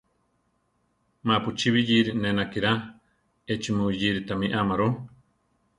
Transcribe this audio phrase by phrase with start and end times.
[1.27, 2.71] Mapu chibiyíri ne nakirá,
[3.53, 4.87] echí mu yiri tamí ama ru.